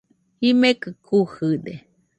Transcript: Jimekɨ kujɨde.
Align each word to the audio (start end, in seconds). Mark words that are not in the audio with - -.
Jimekɨ 0.43 0.89
kujɨde. 1.05 1.73